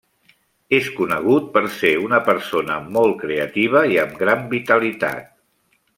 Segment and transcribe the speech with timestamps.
[0.77, 5.33] És conegut per ser una persona molt creativa i amb gran vitalitat.